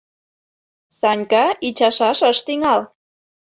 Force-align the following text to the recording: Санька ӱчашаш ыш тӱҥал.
Санька 0.99 1.45
ӱчашаш 1.67 2.19
ыш 2.31 2.37
тӱҥал. 2.45 2.81